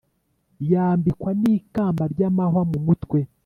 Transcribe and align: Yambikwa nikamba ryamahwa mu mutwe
Yambikwa 0.71 1.29
nikamba 1.41 2.03
ryamahwa 2.13 2.61
mu 2.71 2.77
mutwe 2.85 3.19